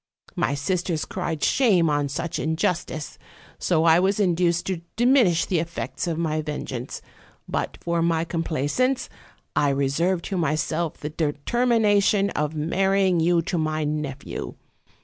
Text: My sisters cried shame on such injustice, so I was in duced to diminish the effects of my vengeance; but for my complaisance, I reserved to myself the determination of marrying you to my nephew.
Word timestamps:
My 0.35 0.55
sisters 0.55 1.05
cried 1.05 1.43
shame 1.43 1.87
on 1.87 2.09
such 2.09 2.39
injustice, 2.39 3.19
so 3.59 3.83
I 3.83 3.99
was 3.99 4.19
in 4.19 4.33
duced 4.33 4.65
to 4.65 4.81
diminish 4.95 5.45
the 5.45 5.59
effects 5.59 6.07
of 6.07 6.17
my 6.17 6.41
vengeance; 6.41 7.03
but 7.47 7.77
for 7.81 8.01
my 8.01 8.25
complaisance, 8.25 9.09
I 9.55 9.69
reserved 9.69 10.25
to 10.25 10.37
myself 10.39 10.97
the 10.97 11.11
determination 11.11 12.31
of 12.31 12.55
marrying 12.55 13.19
you 13.19 13.43
to 13.43 13.59
my 13.59 13.83
nephew. 13.83 14.55